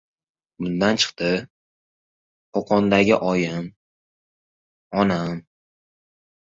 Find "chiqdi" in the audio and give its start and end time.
1.03-1.29